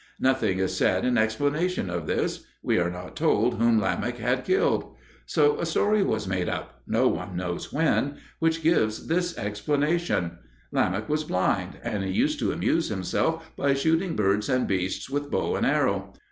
[0.19, 4.95] Nothing is said in explanation of this; we are not told whom Lamech had killed.
[5.27, 10.39] So a story was made up no one knows when which gives this explanation:
[10.71, 15.29] Lamech was blind, and he used to amuse himself by shooting birds and beasts with
[15.29, 16.11] bow and arrow.